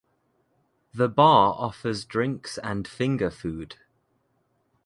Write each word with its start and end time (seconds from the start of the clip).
The 0.95 1.07
bar 1.07 1.53
offers 1.59 2.05
drinks 2.05 2.57
and 2.57 2.87
finger 2.87 3.29
food. 3.29 3.75